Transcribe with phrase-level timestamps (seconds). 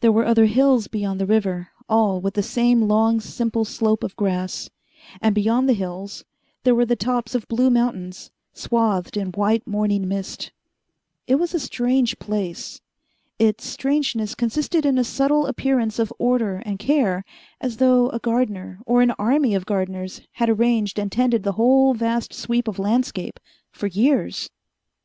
[0.00, 4.16] There were other hills beyond the river, all with the same long, simple slope of
[4.16, 4.68] grass;
[5.22, 6.24] and, beyond the hills,
[6.64, 10.50] there were the tops of blue mountains, swathed in white morning mist.
[11.28, 12.80] It was a strange place.
[13.38, 17.24] Its strangeness consisted in a subtle appearance of order and care,
[17.60, 21.94] as though a gardener or an army of gardeners had arranged and tended the whole
[21.94, 23.38] vast sweep of landscape
[23.70, 24.50] for years.